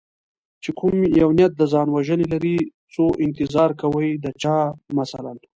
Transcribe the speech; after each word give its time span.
چې 0.63 0.69
کوم 0.77 0.95
یو 1.21 1.29
نیت 1.37 1.51
د 1.57 1.61
ځان 1.73 1.87
وژنې 1.91 2.25
لري 2.33 2.57
څو 2.93 3.05
انتظار 3.25 3.69
کوي 3.81 4.09
د 4.23 4.25
چا 4.41 4.55
مثلا 4.97 5.31